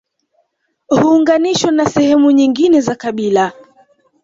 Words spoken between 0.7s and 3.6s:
Huunganishwa na sehemu nyingine za kabila